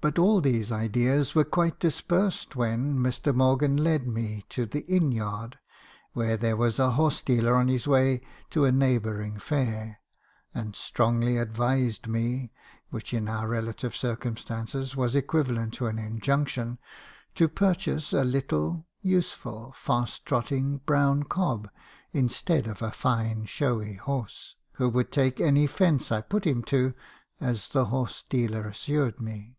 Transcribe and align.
But 0.00 0.16
all 0.16 0.40
these 0.40 0.70
ideas 0.70 1.34
were 1.34 1.42
quite 1.42 1.80
dispersed 1.80 2.54
when 2.54 2.94
Mr. 3.00 3.34
Morgan 3.34 3.76
led 3.76 4.06
me 4.06 4.44
to 4.50 4.64
the 4.64 4.86
inn 4.86 5.10
yard, 5.10 5.58
where 6.12 6.36
there 6.36 6.54
was 6.56 6.78
a 6.78 6.92
horse 6.92 7.20
dealer 7.20 7.56
on 7.56 7.66
his 7.66 7.88
way 7.88 8.20
to 8.50 8.64
a 8.64 8.70
neighbouring 8.70 9.40
fair, 9.40 9.98
and' 10.54 10.76
strongly 10.76 11.36
advised 11.36 12.06
me,'— 12.06 12.52
which 12.90 13.12
in 13.12 13.26
our 13.26 13.48
relative 13.48 13.96
circumstances 13.96 14.94
was 14.94 15.16
equivalent 15.16 15.74
to 15.74 15.86
an 15.88 15.98
injunction,— 15.98 16.78
to 17.34 17.48
purchase 17.48 18.12
a 18.12 18.22
little, 18.22 18.86
useful, 19.02 19.72
fast 19.72 20.24
trotting, 20.24 20.76
brown 20.86 21.24
cob, 21.24 21.68
instead 22.12 22.68
of 22.68 22.82
a 22.82 22.92
fine 22.92 23.46
showy 23.46 23.94
horse, 23.94 24.54
'who 24.74 24.88
would 24.88 25.10
take 25.10 25.40
any 25.40 25.66
fence 25.66 26.12
I 26.12 26.20
put 26.20 26.46
him 26.46 26.62
to,' 26.62 26.94
as 27.40 27.66
the 27.70 27.86
horse 27.86 28.22
dealer 28.28 28.64
assured 28.68 29.20
me. 29.20 29.56